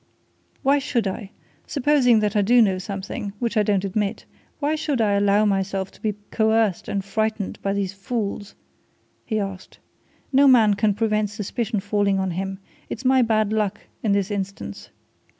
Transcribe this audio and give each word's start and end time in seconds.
"Why 0.63 0.79
should 0.79 1.05
I 1.05 1.29
supposing 1.67 2.21
that 2.21 2.35
I 2.35 2.41
do 2.41 2.59
know 2.59 2.79
something, 2.79 3.33
which 3.37 3.55
I 3.55 3.61
don't 3.61 3.85
admit 3.85 4.25
why 4.57 4.73
should 4.73 4.99
I 4.99 5.11
allow 5.11 5.45
myself 5.45 5.91
to 5.91 6.01
be 6.01 6.15
coerced 6.31 6.87
and 6.87 7.05
frightened 7.05 7.61
by 7.61 7.73
these 7.73 7.93
fools?" 7.93 8.55
he 9.27 9.39
asked. 9.39 9.77
"No 10.33 10.47
man 10.47 10.73
can 10.73 10.95
prevent 10.95 11.29
suspicion 11.29 11.79
falling 11.81 12.17
on 12.17 12.31
him 12.31 12.57
it's 12.89 13.05
my 13.05 13.21
bad 13.21 13.53
luck 13.53 13.79
in 14.01 14.11
this 14.11 14.31
instance. 14.31 14.89